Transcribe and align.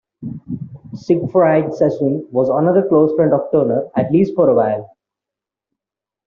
Siegfried 0.95 1.75
Sassoon 1.75 2.25
was 2.31 2.49
another 2.49 2.87
close 2.89 3.13
friend 3.15 3.33
of 3.33 3.47
Turner, 3.51 3.87
at 3.95 4.11
least 4.11 4.33
for 4.33 4.49
a 4.49 4.55
while. 4.55 4.97